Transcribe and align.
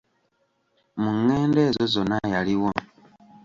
Mu 1.01 1.11
ngendo 1.19 1.59
ezo 1.69 1.83
zonna 1.93 2.17
yaliwo. 2.33 2.71